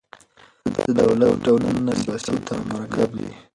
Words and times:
د 0.75 0.77
دولت 0.99 1.33
ډولونه 1.45 1.93
بسیط 2.05 2.45
او 2.55 2.61
مرکب 2.73 3.09
دي. 3.19 3.29